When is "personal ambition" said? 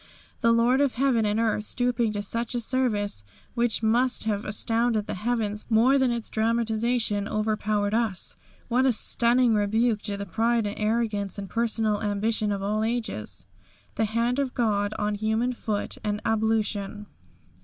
11.47-12.51